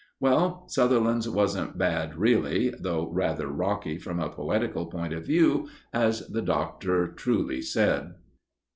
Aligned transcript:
Well, 0.19 0.67
Sutherland's 0.67 1.29
wasn't 1.29 1.77
bad 1.77 2.17
really, 2.17 2.71
though 2.79 3.11
rather 3.11 3.47
rocky 3.47 3.99
from 3.99 4.19
a 4.19 4.31
poetical 4.31 4.87
point 4.87 5.13
of 5.13 5.27
view, 5.27 5.69
as 5.93 6.27
the 6.27 6.41
Doctor 6.41 7.07
truly 7.09 7.61
said. 7.61 8.15